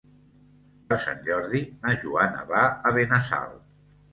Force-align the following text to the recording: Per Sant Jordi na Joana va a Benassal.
Per 0.93 0.97
Sant 1.03 1.21
Jordi 1.27 1.61
na 1.85 1.93
Joana 2.05 2.49
va 2.55 2.65
a 2.71 2.95
Benassal. 2.97 3.57